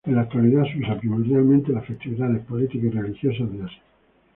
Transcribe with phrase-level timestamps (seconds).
[0.07, 3.81] En la actualidad se usa primordialmente en las festividades políticas y religiosas de Asia.